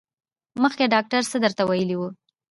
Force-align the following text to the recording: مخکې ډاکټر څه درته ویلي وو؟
مخکې 0.63 0.91
ډاکټر 0.93 1.21
څه 1.31 1.37
درته 1.43 1.63
ویلي 1.69 1.95
وو؟ 1.97 2.09